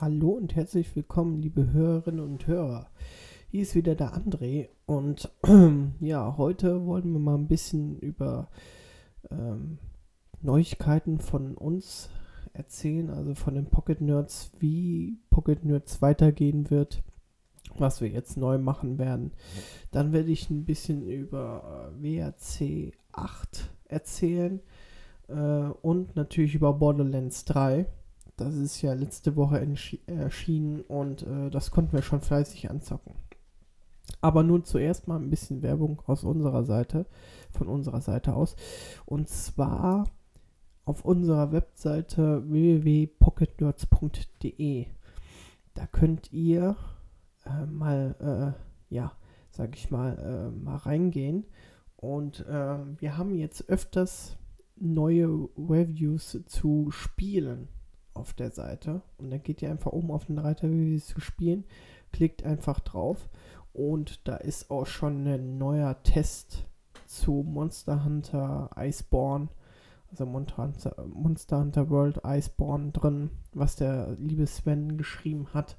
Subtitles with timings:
[0.00, 2.90] Hallo und herzlich willkommen, liebe Hörerinnen und Hörer.
[3.52, 5.30] Hier ist wieder der André und
[6.00, 8.48] ja, heute wollen wir mal ein bisschen über
[9.30, 9.78] ähm,
[10.42, 12.10] Neuigkeiten von uns
[12.54, 17.04] erzählen, also von den Pocket Nerds, wie Pocket Nerds weitergehen wird,
[17.78, 19.30] was wir jetzt neu machen werden.
[19.92, 24.58] Dann werde ich ein bisschen über äh, WRC 8 erzählen
[25.28, 27.86] äh, und natürlich über Borderlands 3.
[28.36, 29.64] Das ist ja letzte Woche
[30.06, 33.14] erschienen und äh, das konnten wir schon fleißig anzocken.
[34.20, 37.06] Aber nun zuerst mal ein bisschen Werbung aus unserer Seite,
[37.52, 38.56] von unserer Seite aus.
[39.06, 40.08] Und zwar
[40.84, 44.86] auf unserer Webseite www.pocketnerds.de.
[45.74, 46.74] Da könnt ihr
[47.46, 48.56] äh, mal,
[48.90, 49.12] äh, ja,
[49.50, 51.44] sag ich mal, äh, mal reingehen.
[51.96, 54.36] Und äh, wir haben jetzt öfters
[54.76, 57.68] neue Reviews zu Spielen
[58.14, 59.02] auf der Seite.
[59.18, 61.64] Und dann geht ihr einfach oben auf den Reiter, wie zu spielen,
[62.12, 63.28] klickt einfach drauf.
[63.72, 66.64] Und da ist auch schon ein neuer Test
[67.06, 69.48] zu Monster Hunter Iceborne,
[70.10, 75.76] also Monster Hunter World Iceborne drin, was der liebe Sven geschrieben hat.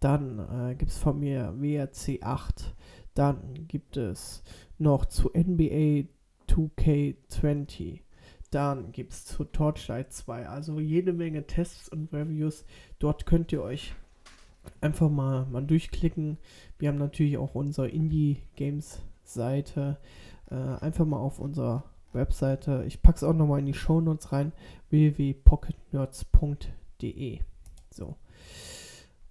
[0.00, 2.74] Dann äh, gibt es von mir WRC 8.
[3.14, 4.42] Dann gibt es
[4.78, 6.08] noch zu NBA
[6.48, 8.00] 2K20.
[8.50, 10.48] Dann gibt es zu Torchlight 2.
[10.48, 12.64] Also jede Menge Tests und Reviews.
[12.98, 13.94] Dort könnt ihr euch
[14.80, 16.38] einfach mal, mal durchklicken.
[16.78, 19.98] Wir haben natürlich auch unsere Indie-Games-Seite.
[20.50, 22.82] Äh, einfach mal auf unserer Webseite.
[22.86, 24.52] Ich packe es auch nochmal in die Show Notes rein.
[24.90, 27.40] www.pocketnerds.de.
[27.90, 28.16] So.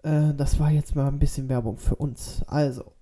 [0.04, 2.44] Äh, das war jetzt mal ein bisschen Werbung für uns.
[2.48, 2.94] Also.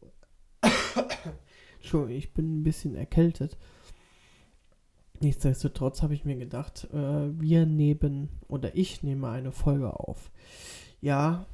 [1.75, 3.57] Entschuldigung, ich bin ein bisschen erkältet.
[5.25, 10.29] Nichtsdestotrotz habe ich mir gedacht, äh, wir nehmen oder ich nehme eine Folge auf.
[11.01, 11.47] Ja,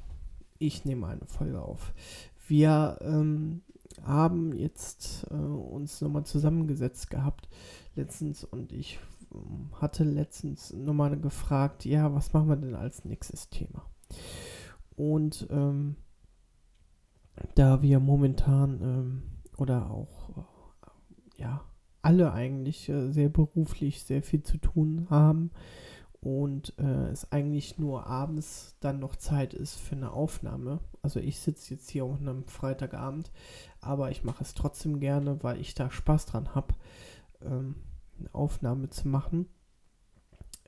[0.59, 1.93] ich nehme eine Folge auf.
[2.49, 3.61] Wir ähm,
[4.03, 7.47] haben jetzt äh, uns nochmal zusammengesetzt gehabt
[7.95, 8.99] letztens und ich
[9.33, 13.85] ähm, hatte letztens nochmal gefragt, ja, was machen wir denn als nächstes Thema?
[14.97, 15.95] Und ähm,
[17.55, 19.23] da wir momentan ähm,
[19.55, 20.29] oder auch
[21.37, 21.63] äh, ja
[22.01, 25.51] alle eigentlich äh, sehr beruflich sehr viel zu tun haben
[26.21, 30.79] und äh, es eigentlich nur abends dann noch Zeit ist für eine Aufnahme.
[31.01, 33.31] Also ich sitze jetzt hier auch am Freitagabend,
[33.79, 36.75] aber ich mache es trotzdem gerne, weil ich da Spaß dran habe,
[37.41, 37.75] ähm,
[38.19, 39.47] eine Aufnahme zu machen.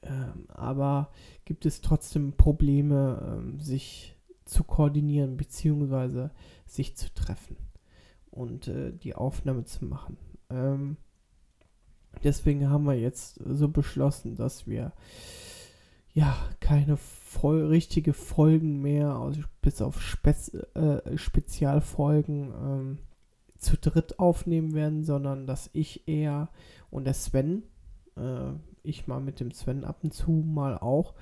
[0.02, 1.12] Ähm, aber
[1.46, 6.30] gibt es trotzdem Probleme, ähm, sich zu koordinieren bzw.
[6.66, 7.58] sich zu treffen
[8.32, 10.18] und äh, die Aufnahme zu machen.
[10.50, 10.98] Ähm,
[12.24, 14.94] Deswegen haben wir jetzt so beschlossen, dass wir
[16.14, 22.98] ja keine voll richtige Folgen mehr, also bis auf Spez äh, Spezialfolgen ähm,
[23.58, 26.50] zu dritt aufnehmen werden, sondern dass ich eher
[26.92, 27.64] und der Sven,
[28.16, 28.52] äh,
[28.84, 31.16] ich mal mit dem Sven ab und zu mal auch,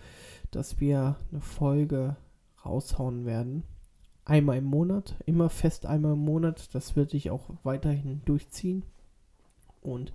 [0.50, 2.18] dass wir eine Folge
[2.66, 3.63] raushauen werden.
[4.25, 6.73] Einmal im Monat, immer fest einmal im Monat.
[6.75, 8.84] Das werde ich auch weiterhin durchziehen.
[9.81, 10.13] Und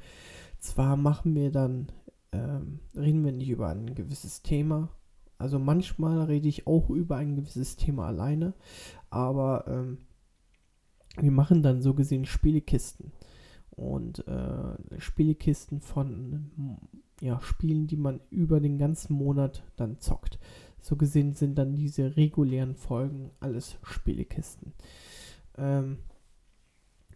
[0.66, 1.92] zwar machen wir dann,
[2.32, 4.90] ähm, reden wir nicht über ein gewisses Thema.
[5.38, 8.54] Also manchmal rede ich auch über ein gewisses Thema alleine,
[9.10, 9.98] aber ähm,
[11.18, 13.12] wir machen dann so gesehen Spielekisten.
[13.70, 16.50] Und äh, Spielekisten von
[17.20, 20.38] ja, Spielen, die man über den ganzen Monat dann zockt.
[20.80, 24.72] So gesehen sind dann diese regulären Folgen alles Spielekisten.
[25.58, 25.98] Ähm,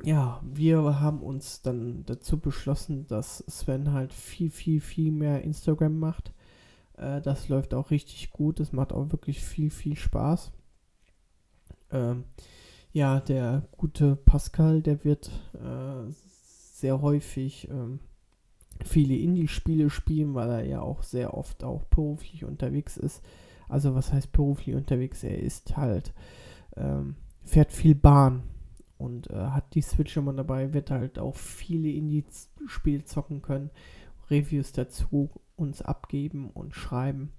[0.05, 5.99] ja, wir haben uns dann dazu beschlossen, dass Sven halt viel, viel, viel mehr Instagram
[5.99, 6.33] macht.
[6.97, 8.61] Äh, das läuft auch richtig gut.
[8.61, 10.53] Es macht auch wirklich viel, viel Spaß.
[11.93, 12.25] Ähm,
[12.93, 18.01] ja, der gute Pascal, der wird äh, sehr häufig ähm,
[18.85, 23.23] viele Indie-Spiele spielen, weil er ja auch sehr oft auch beruflich unterwegs ist.
[23.69, 25.23] Also was heißt beruflich unterwegs?
[25.23, 26.13] Er ist halt,
[26.77, 28.43] ähm, fährt viel Bahn
[29.01, 33.71] und äh, hat die Switch immer dabei, wird halt auch viele Indie-Spiele zocken können,
[34.31, 37.33] Reviews dazu uns abgeben und schreiben.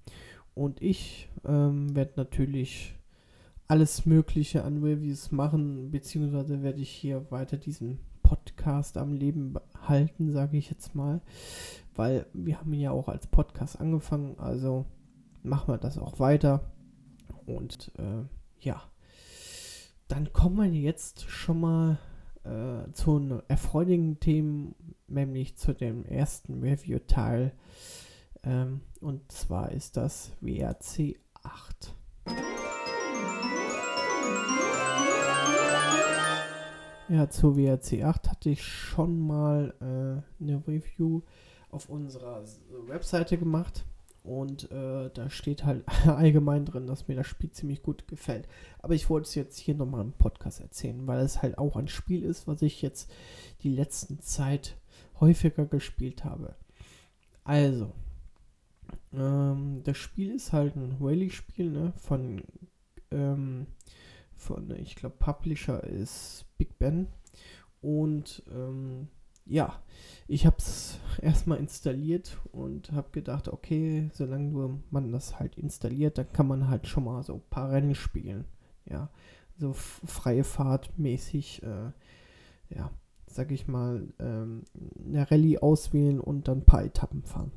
[0.54, 2.96] Und ich ähm, werde natürlich
[3.68, 9.54] alles Mögliche an Reviews machen, beziehungsweise werde ich hier weiter diesen Podcast am Leben
[9.86, 11.20] halten, sage ich jetzt mal,
[11.94, 14.84] weil wir haben ja auch als Podcast angefangen, also
[15.42, 16.72] machen wir das auch weiter.
[17.46, 18.24] Und äh,
[18.58, 18.82] ja,
[20.08, 21.98] dann kommen wir jetzt schon mal
[22.44, 24.74] äh, zu erfreulichen Themen,
[25.06, 27.52] nämlich zu dem ersten Review-Teil.
[28.44, 31.94] Ähm, und zwar ist das WRC 8.
[37.08, 41.22] Ja, zu WRC 8 hatte ich schon mal äh, eine Review
[41.70, 42.42] auf unserer
[42.86, 43.84] Webseite gemacht.
[44.22, 48.46] Und äh, da steht halt allgemein drin, dass mir das Spiel ziemlich gut gefällt.
[48.78, 51.88] Aber ich wollte es jetzt hier nochmal im Podcast erzählen, weil es halt auch ein
[51.88, 53.10] Spiel ist, was ich jetzt
[53.62, 54.76] die letzten Zeit
[55.18, 56.54] häufiger gespielt habe.
[57.44, 57.92] Also,
[59.12, 61.92] ähm, das Spiel ist halt ein Rally-Spiel, ne?
[61.96, 62.44] Von,
[63.10, 63.66] ähm,
[64.36, 67.08] von, ich glaube, Publisher ist Big Ben.
[67.80, 69.08] Und, ähm,
[69.46, 69.82] ja,
[70.28, 76.32] ich habe es erstmal installiert und habe gedacht, okay, solange man das halt installiert, dann
[76.32, 78.44] kann man halt schon mal so ein paar Rennen spielen.
[78.84, 79.10] Ja,
[79.58, 81.92] so freie Fahrt mäßig, äh,
[82.74, 82.90] ja,
[83.26, 84.64] sag ich mal, ähm,
[85.06, 87.52] eine Rallye auswählen und dann ein paar Etappen fahren.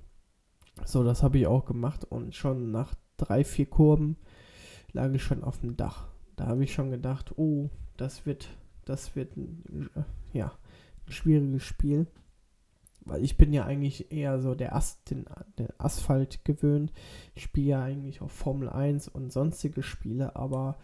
[0.84, 4.18] So, das habe ich auch gemacht und schon nach drei, vier Kurven
[4.92, 6.08] lag ich schon auf dem Dach.
[6.36, 8.50] Da habe ich schon gedacht, oh, das wird,
[8.84, 10.04] das wird, äh,
[10.34, 10.52] ja,
[11.08, 12.08] schwieriges Spiel.
[13.02, 15.26] Weil ich bin ja eigentlich eher so der, As den,
[15.60, 16.92] den Asphalt gewöhnt.
[17.36, 20.78] Ich spiele ja eigentlich auch Formel 1 und sonstige Spiele, aber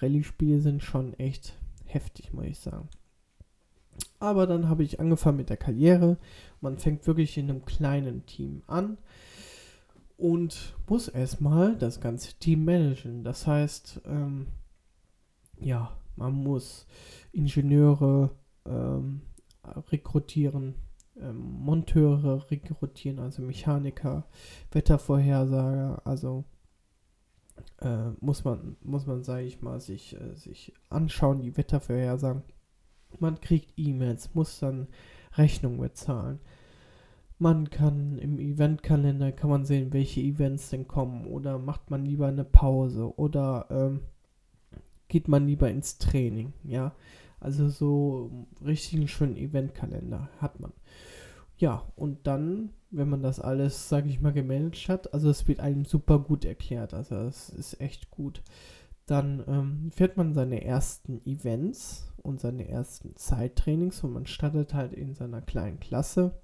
[0.00, 1.54] Rallye-Spiele sind schon echt
[1.86, 2.88] heftig, muss ich sagen.
[4.18, 6.18] Aber dann habe ich angefangen mit der Karriere.
[6.60, 8.98] Man fängt wirklich in einem kleinen Team an
[10.16, 13.24] und muss erstmal das ganze Team managen.
[13.24, 14.48] Das heißt, ähm,
[15.58, 16.86] ja, man muss
[17.32, 18.30] Ingenieure
[18.66, 19.22] ähm,
[19.64, 20.74] rekrutieren,
[21.16, 24.26] ähm, Monteure rekrutieren, also Mechaniker,
[24.70, 26.44] Wettervorhersager, also
[27.80, 32.42] äh, muss man, muss man, sage ich mal, sich, äh, sich anschauen, die Wettervorhersagen.
[33.18, 34.88] Man kriegt E-Mails, muss dann
[35.36, 36.40] Rechnungen bezahlen.
[37.38, 42.28] Man kann im Eventkalender kann man sehen, welche Events denn kommen oder macht man lieber
[42.28, 44.00] eine Pause oder ähm,
[45.08, 46.94] geht man lieber ins Training, ja.
[47.42, 50.72] Also so richtig schönen Eventkalender hat man.
[51.58, 55.60] Ja, und dann, wenn man das alles, sage ich mal, gemanagt hat, also es wird
[55.60, 58.42] einem super gut erklärt, also es ist echt gut.
[59.06, 64.92] Dann ähm, fährt man seine ersten Events und seine ersten Zeittrainings und man startet halt
[64.92, 66.40] in seiner kleinen Klasse.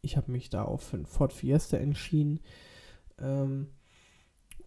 [0.00, 2.40] Ich habe mich da auch für ein Ford Fiesta entschieden.
[3.18, 3.68] Ähm,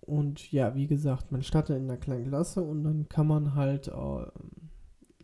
[0.01, 3.87] und ja, wie gesagt, man startet in einer kleinen Klasse und dann kann man halt
[3.87, 4.25] äh,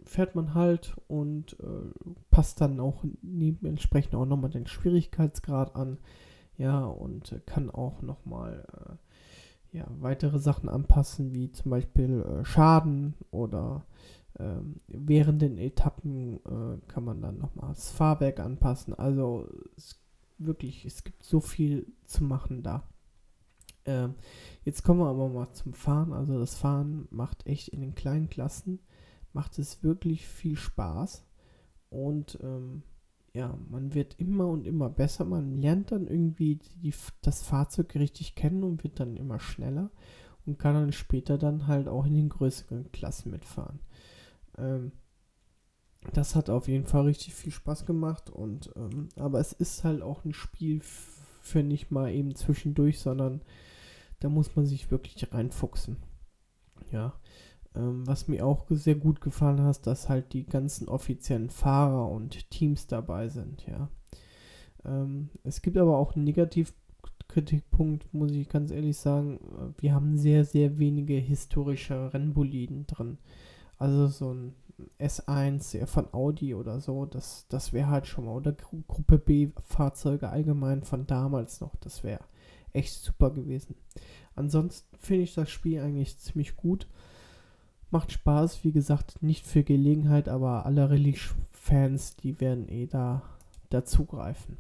[0.06, 5.98] fährt man halt und äh, passt dann auch neben entsprechend auch nochmal den Schwierigkeitsgrad an.
[6.57, 8.66] Ja, und äh, kann auch nochmal
[9.72, 13.86] äh, ja, weitere Sachen anpassen, wie zum Beispiel äh, Schaden oder
[14.40, 18.94] ähm, während den Etappen äh, kann man dann nochmal das Fahrwerk anpassen.
[18.94, 20.00] Also es,
[20.38, 22.84] wirklich, es gibt so viel zu machen da.
[23.86, 24.16] Ähm,
[24.63, 26.13] jetzt kommen wir aber mal zum Fahren.
[26.13, 28.80] Also das Fahren macht echt in den kleinen Klassen
[29.36, 31.26] macht es wirklich viel Spaß.
[31.90, 32.84] Und ähm,
[33.34, 35.26] ja, man wird immer und immer besser.
[35.26, 39.92] Man lernt dann irgendwie die, das Fahrzeug richtig kennen und wird dann immer schneller
[40.46, 43.80] und kann dann später dann halt auch in den größeren Klassen mitfahren.
[44.58, 44.94] Ähm,
[46.14, 50.02] das hat auf jeden Fall richtig viel Spaß gemacht und ähm, aber es ist halt
[50.02, 53.42] auch ein Spiel für nicht mal eben zwischendurch, sondern
[54.20, 55.98] da muss man sich wirklich reinfuchsen.
[56.92, 57.14] Ja,
[57.75, 62.50] ähm, was mir auch sehr gut gefallen hat, dass halt die ganzen offiziellen Fahrer und
[62.50, 63.89] Teams dabei sind, ja.
[64.86, 69.39] Ähm, es gibt aber auch einen Negativkritikpunkt, muss ich ganz ehrlich sagen.
[69.79, 73.17] Wir haben sehr, sehr wenige historische Rennboliden drin.
[73.77, 74.55] Also so ein
[75.00, 78.36] S1 von Audi oder so, das, das wäre halt schon mal.
[78.36, 82.24] Oder Gru Gruppe B Fahrzeuge allgemein von damals noch, das wäre
[82.74, 83.75] echt super gewesen.
[84.36, 86.88] Ansonsten finde ich das Spiel eigentlich ziemlich gut.
[87.92, 93.22] Macht Spaß, wie gesagt, nicht für Gelegenheit, aber alle Release-Fans, die werden eh da
[93.70, 94.58] dazugreifen.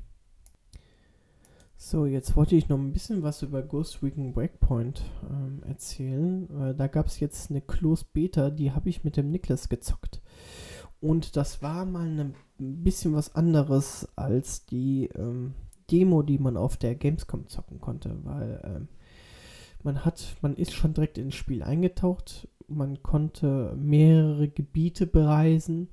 [1.77, 6.49] So, jetzt wollte ich noch ein bisschen was über Ghost Recon Breakpoint ähm, erzählen.
[6.59, 10.21] Äh, da gab es jetzt eine Close Beta, die habe ich mit dem Niklas gezockt.
[11.01, 15.53] Und das war mal ein bisschen was anderes als die ähm,
[15.91, 18.87] Demo, die man auf der Gamescom zocken konnte, weil ähm,
[19.83, 25.89] man hat, man ist schon direkt ins Spiel eingetaucht, man konnte mehrere Gebiete bereisen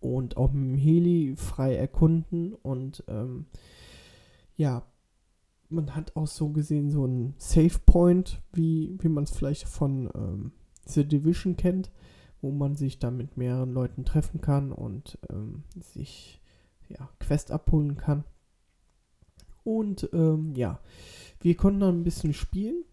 [0.00, 3.46] und auch mit dem Heli frei erkunden und ähm,
[4.56, 4.84] ja,
[5.68, 10.10] man hat auch so gesehen so einen Save Point, wie, wie man es vielleicht von
[10.14, 10.52] ähm,
[10.86, 11.90] The Division kennt,
[12.40, 16.40] wo man sich dann mit mehreren Leuten treffen kann und ähm, sich
[16.88, 18.24] ja, Quest abholen kann.
[19.64, 20.80] Und ähm, ja,
[21.40, 22.84] wir konnten dann ein bisschen spielen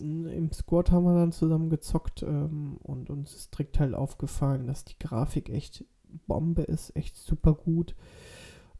[0.00, 4.84] im Squad haben wir dann zusammen gezockt ähm, und uns ist direkt halt aufgefallen, dass
[4.84, 5.84] die Grafik echt
[6.26, 7.94] Bombe ist, echt super gut.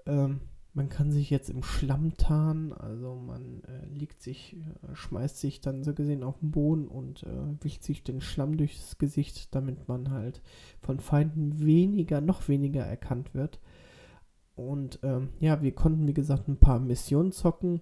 [0.06, 0.40] Ähm,
[0.72, 5.60] man kann sich jetzt im Schlamm tarnen, also man äh, liegt sich, äh, schmeißt sich
[5.60, 9.86] dann so gesehen auf den Boden und äh, wischt sich den Schlamm durchs Gesicht, damit
[9.86, 10.42] man halt
[10.80, 13.60] von Feinden weniger, noch weniger erkannt wird.
[14.56, 17.80] Und ähm, ja, wir konnten, wie gesagt, ein paar Missionen zocken.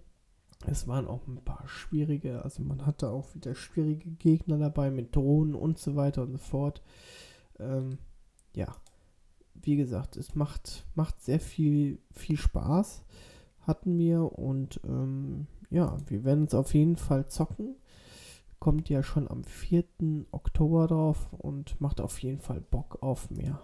[0.67, 5.15] Es waren auch ein paar schwierige, also man hatte auch wieder schwierige Gegner dabei mit
[5.15, 6.83] Drohnen und so weiter und so fort.
[7.59, 7.99] Ähm,
[8.55, 8.77] ja,
[9.55, 13.03] wie gesagt, es macht, macht sehr viel, viel Spaß,
[13.61, 14.39] hatten wir.
[14.39, 17.77] Und ähm, ja, wir werden es auf jeden Fall zocken.
[18.59, 19.85] Kommt ja schon am 4.
[20.31, 23.61] Oktober drauf und macht auf jeden Fall Bock auf mehr.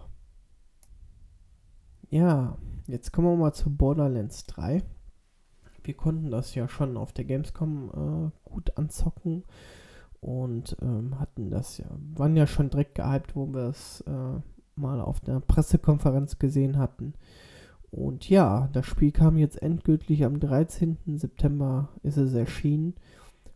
[2.09, 4.83] Ja, jetzt kommen wir mal zu Borderlands 3.
[5.89, 9.43] Wir konnten das ja schon auf der Gamescom äh, gut anzocken
[10.21, 14.39] und ähm, hatten das ja, waren ja schon direkt gehypt, wo wir es äh,
[14.75, 17.15] mal auf der Pressekonferenz gesehen hatten.
[17.89, 21.17] Und ja, das Spiel kam jetzt endgültig am 13.
[21.17, 22.93] September ist es erschienen,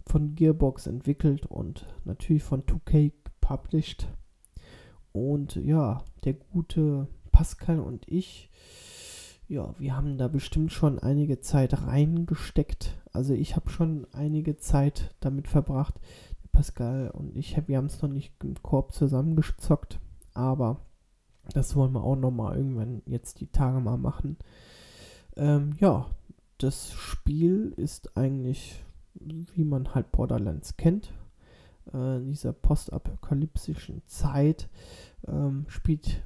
[0.04, 3.12] von Gearbox entwickelt und natürlich von 2K
[3.42, 4.08] published.
[5.12, 8.50] Und ja, der gute Pascal und ich,
[9.54, 12.98] ja, wir haben da bestimmt schon einige Zeit reingesteckt.
[13.12, 15.94] Also ich habe schon einige Zeit damit verbracht.
[16.52, 20.00] Pascal und ich, wir haben es noch nicht im Korb zusammengezockt,
[20.34, 20.80] aber
[21.54, 24.38] das wollen wir auch nochmal irgendwann jetzt die Tage mal machen.
[25.36, 26.08] Ähm, ja,
[26.58, 28.84] das Spiel ist eigentlich,
[29.16, 31.14] wie man halt Borderlands kennt,
[31.94, 34.70] äh, in dieser postapokalyptischen Zeit.
[35.28, 36.24] Ähm, spielt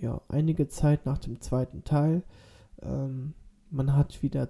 [0.00, 2.22] ja einige Zeit nach dem zweiten Teil.
[2.82, 3.34] Ähm,
[3.70, 4.48] man hat wieder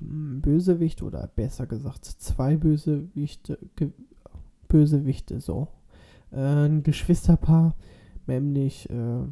[0.00, 3.58] Bösewicht oder besser gesagt zwei Bösewichte,
[4.68, 5.68] Bösewichte so.
[6.30, 7.74] Äh, ein Geschwisterpaar,
[8.26, 9.24] nämlich äh,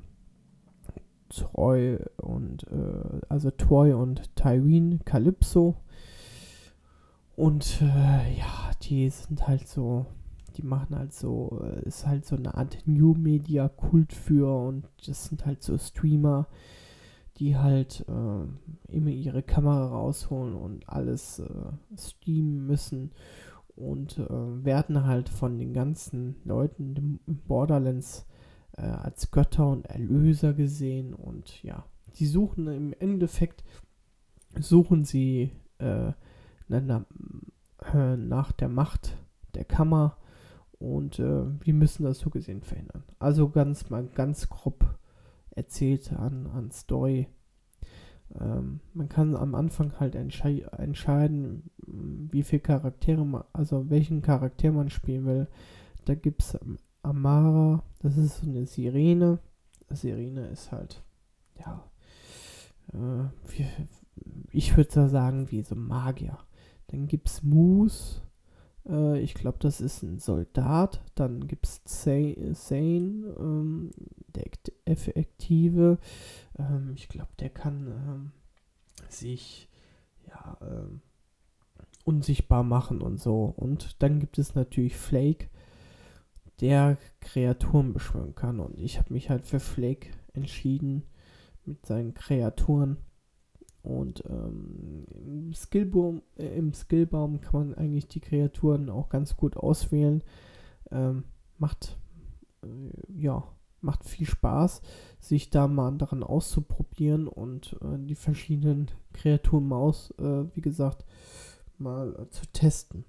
[1.29, 5.77] Troy und äh, also Troy und Tyrene Calypso.
[7.37, 10.07] Und äh, ja, die sind halt so,
[10.59, 14.89] die machen halt so, äh, ist halt so eine Art New Media Kult für und
[15.07, 16.49] das sind halt so Streamer,
[17.37, 23.13] die halt äh, immer ihre Kamera rausholen und alles äh, streamen müssen
[23.77, 28.27] und äh, werden halt von den ganzen Leuten im Borderlands
[28.77, 31.85] äh, als Götter und Erlöser gesehen und ja,
[32.17, 33.63] die suchen im Endeffekt,
[34.59, 36.13] suchen sie äh,
[36.69, 39.17] äh, nach der Macht
[39.55, 40.17] der Kammer
[40.79, 43.05] und äh, wir müssen das so gesehen verhindern.
[43.19, 44.99] Also ganz mal ganz grob
[45.51, 47.29] erzählt an, an Story
[48.39, 54.71] ähm, man kann am Anfang halt entschei entscheiden, wie viele Charaktere man, also welchen Charakter
[54.73, 55.49] man spielen will.
[56.05, 56.59] Da gibt es
[57.03, 59.39] Amara, das ist so eine Sirene.
[59.91, 61.03] Sirene ist halt,
[61.59, 61.85] ja,
[62.93, 63.67] äh, wie,
[64.51, 66.39] ich würde sagen, wie so Magier.
[66.89, 68.23] Dann gibt es Moose,
[68.89, 71.03] äh, ich glaube, das ist ein Soldat.
[71.15, 73.91] Dann gibt es Zane, ähm,
[74.29, 74.45] der
[74.85, 75.99] Effektive.
[76.59, 78.33] Ähm, ich glaube, der kann ähm,
[79.09, 79.69] sich
[80.27, 81.01] ja, ähm,
[82.05, 83.53] unsichtbar machen und so.
[83.57, 85.49] Und dann gibt es natürlich Flake,
[86.61, 88.61] der Kreaturen beschwören kann.
[88.61, 91.05] Und ich habe mich halt für Flake entschieden
[91.65, 92.97] mit seinen Kreaturen.
[93.89, 99.57] Und ähm, im, Skillbaum, äh, im Skillbaum kann man eigentlich die Kreaturen auch ganz gut
[99.57, 100.23] auswählen.
[100.91, 101.25] Ähm,
[101.57, 101.97] macht,
[102.63, 102.69] äh,
[103.19, 103.45] ja,
[103.81, 104.83] macht viel Spaß,
[105.21, 111.07] sich da mal daran auszuprobieren und äh, die verschiedenen Kreaturen mal aus, äh, wie gesagt,
[111.79, 113.07] mal äh, zu testen.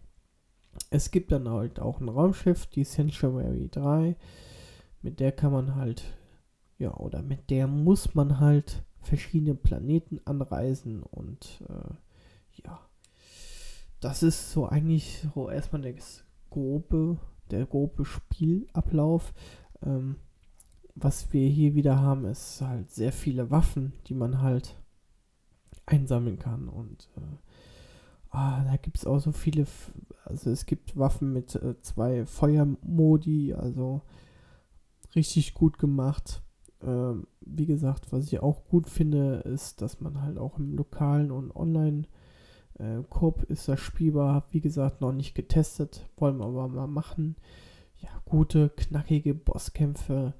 [0.91, 4.15] Es gibt dann halt auch ein Raumschiff, die Sanctuary 3.
[5.01, 6.05] Mit der kann man halt,
[6.77, 12.79] ja, oder mit der muss man halt verschiedene Planeten anreisen und äh, ja,
[13.99, 15.95] das ist so eigentlich so erstmal der
[16.49, 17.17] grobe,
[17.51, 19.33] der grobe Spielablauf.
[19.83, 20.17] Ähm,
[20.95, 24.75] was wir hier wieder haben, ist halt sehr viele Waffen, die man halt
[25.85, 27.37] einsammeln kann und äh,
[28.31, 29.65] ah, da gibt es auch so viele,
[30.25, 34.01] also es gibt Waffen mit äh, zwei Feuermodi, also
[35.15, 36.41] richtig gut gemacht.
[36.81, 41.31] Ähm, wie gesagt, was ich auch gut finde, ist, dass man halt auch im lokalen
[41.31, 42.03] und online
[42.77, 44.47] äh, Koop ist das spielbar.
[44.51, 47.35] Wie gesagt, noch nicht getestet, wollen wir aber mal machen.
[47.97, 50.33] Ja, gute, knackige Bosskämpfe,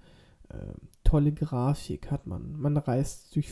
[0.47, 2.53] äh, tolle Grafik hat man.
[2.59, 3.51] Man reist durch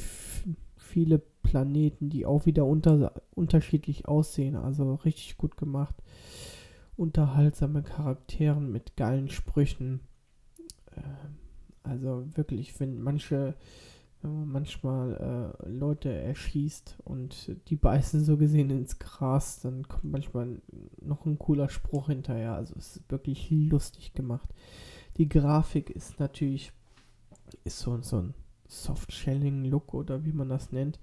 [0.78, 4.56] viele Planeten, die auch wieder unter unterschiedlich aussehen.
[4.56, 5.96] Also richtig gut gemacht.
[6.96, 10.00] Unterhaltsame Charakteren mit geilen Sprüchen.
[10.96, 11.02] Äh,
[11.88, 13.56] Also wirklich, wenn manche,
[14.22, 20.06] wenn man manchmal äh, Leute erschießt und die beißen so gesehen ins Gras, dann kommt
[20.06, 20.62] manchmal
[21.02, 22.54] noch ein cooler Spruch hinterher.
[22.54, 24.50] Also es ist wirklich lustig gemacht.
[25.18, 26.72] Die Grafik ist natürlich,
[27.64, 28.34] ist so, so ein
[28.68, 31.00] Soft-Shelling-Look oder wie man das nennt.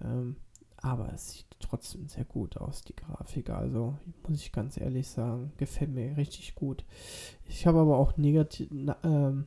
[0.00, 0.36] Ähm,
[0.84, 3.48] aber es sieht trotzdem sehr gut aus, die Grafik.
[3.48, 3.96] Also,
[4.28, 6.84] muss ich ganz ehrlich sagen, gefällt mir richtig gut.
[7.46, 9.46] Ich habe aber auch negati na, ähm,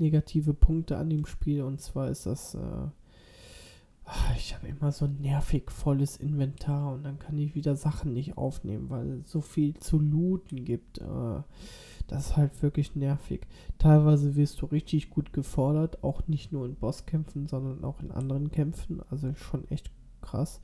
[0.00, 1.62] negative Punkte an dem Spiel.
[1.62, 2.88] Und zwar ist das, äh,
[4.36, 8.36] ich habe immer so ein nervig volles Inventar und dann kann ich wieder Sachen nicht
[8.36, 10.98] aufnehmen, weil es so viel zu looten gibt.
[10.98, 11.42] Äh,
[12.10, 13.46] das ist halt wirklich nervig.
[13.78, 18.50] Teilweise wirst du richtig gut gefordert, auch nicht nur in Bosskämpfen, sondern auch in anderen
[18.50, 19.00] Kämpfen.
[19.10, 20.60] Also schon echt krass.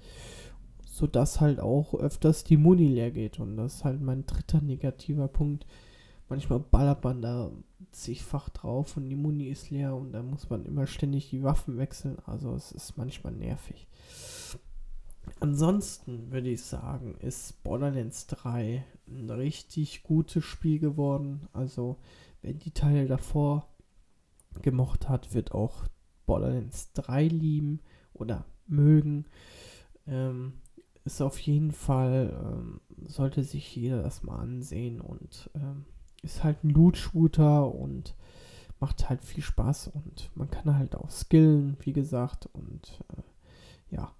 [0.84, 3.38] Sodass halt auch öfters die Muni leer geht.
[3.38, 5.66] Und das ist halt mein dritter negativer Punkt.
[6.28, 7.52] Manchmal ballert man da
[7.92, 11.78] zigfach drauf und die Muni ist leer und dann muss man immer ständig die Waffen
[11.78, 12.18] wechseln.
[12.26, 13.86] Also es ist manchmal nervig.
[15.40, 21.48] Ansonsten würde ich sagen, ist Borderlands 3 ein richtig gutes Spiel geworden.
[21.52, 21.96] Also,
[22.42, 23.68] wer die Teile davor
[24.62, 25.84] gemocht hat, wird auch
[26.26, 27.80] Borderlands 3 lieben
[28.14, 29.26] oder mögen.
[30.06, 30.54] Ähm,
[31.04, 35.84] ist auf jeden Fall, ähm, sollte sich jeder das mal ansehen und ähm,
[36.26, 38.14] ist halt ein Loot-Shooter und
[38.80, 44.12] macht halt viel Spaß und man kann halt auch skillen, wie gesagt, und äh, ja,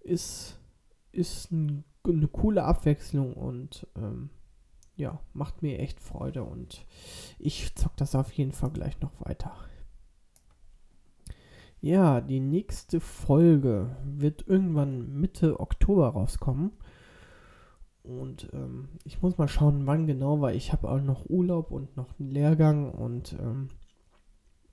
[0.00, 0.58] ist,
[1.12, 4.30] ist ein, eine coole Abwechslung und ähm,
[4.96, 6.84] ja, macht mir echt Freude und
[7.38, 9.54] ich zock das auf jeden Fall gleich noch weiter.
[11.80, 16.72] Ja, die nächste Folge wird irgendwann Mitte Oktober rauskommen.
[18.08, 21.96] Und ähm, ich muss mal schauen, wann genau, weil ich habe auch noch Urlaub und
[21.96, 23.68] noch einen Lehrgang und ähm,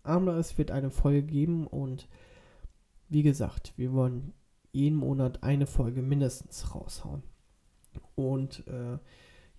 [0.04, 2.07] aber es wird eine Folge geben und
[3.10, 4.33] wie gesagt, wir wollen
[4.72, 7.24] jeden Monat eine Folge mindestens raushauen.
[8.16, 9.00] Und äh,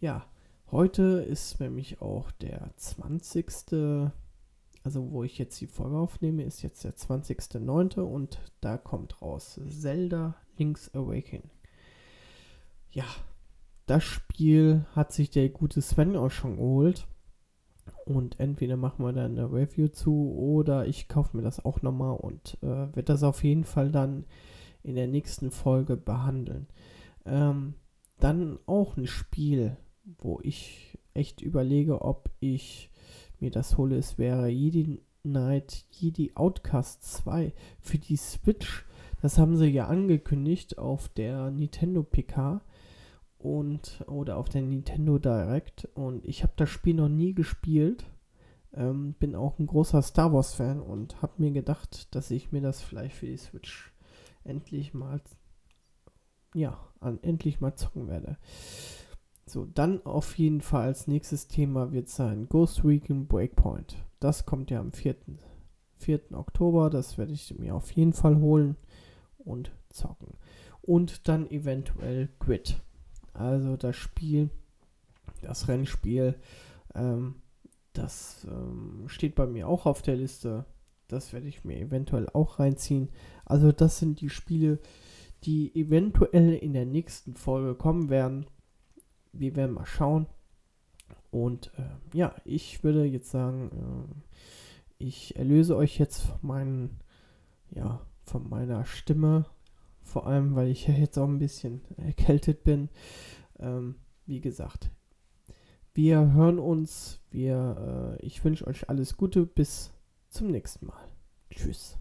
[0.00, 0.24] ja,
[0.70, 4.12] heute ist nämlich auch der 20
[4.84, 8.00] also wo ich jetzt die Folge aufnehme, ist jetzt der 20.09.
[8.00, 11.50] und da kommt raus Zelda Link's Awakening.
[12.92, 13.04] Ja,
[13.86, 17.06] das Spiel hat sich der gute Sven auch schon geholt.
[18.04, 22.16] Und entweder machen wir dann eine Review zu oder ich kaufe mir das auch nochmal
[22.16, 24.26] und äh, werde das auf jeden Fall dann
[24.82, 26.68] in der nächsten Folge behandeln.
[27.24, 27.74] Ähm,
[28.18, 29.76] dann auch ein Spiel,
[30.18, 32.90] wo ich echt überlege, ob ich
[33.40, 38.86] mir das hole, es wäre Jedi Knight Jedi Outcast 2 für die Switch.
[39.20, 42.60] Das haben sie ja angekündigt auf der Nintendo PK
[43.46, 48.04] und oder auf der Nintendo Direct und ich habe das Spiel noch nie gespielt.
[48.74, 52.60] Ähm, bin auch ein großer Star Wars Fan und habe mir gedacht, dass ich mir
[52.60, 53.92] das vielleicht für die Switch
[54.42, 55.20] endlich mal
[56.54, 58.36] ja, an, endlich mal zocken werde.
[59.46, 63.96] So, dann auf jeden Fall als nächstes Thema wird sein Ghost Recon Breakpoint.
[64.18, 65.14] Das kommt ja am 4.
[65.98, 66.32] 4.
[66.32, 66.90] Oktober.
[66.90, 68.76] Das werde ich mir auf jeden Fall holen
[69.38, 70.34] und zocken.
[70.82, 72.82] Und dann eventuell Grid.
[73.36, 74.50] Also das Spiel,
[75.42, 76.34] das Rennspiel,
[76.94, 77.36] ähm,
[77.92, 80.64] das ähm, steht bei mir auch auf der Liste.
[81.08, 83.08] Das werde ich mir eventuell auch reinziehen.
[83.44, 84.78] Also das sind die Spiele,
[85.44, 88.46] die eventuell in der nächsten Folge kommen werden
[89.40, 90.26] wir werden mal schauen.
[91.30, 94.34] Und äh, ja, ich würde jetzt sagen, äh,
[94.98, 97.00] ich erlöse euch jetzt von meinen,
[97.70, 99.46] ja, von meiner Stimme.
[100.06, 102.88] Vor allem, weil ich jetzt auch ein bisschen erkältet bin.
[103.58, 104.90] Ähm, wie gesagt,
[105.94, 107.20] wir hören uns.
[107.30, 109.44] Wir, äh, ich wünsche euch alles Gute.
[109.44, 109.92] Bis
[110.28, 111.08] zum nächsten Mal.
[111.50, 111.98] Tschüss.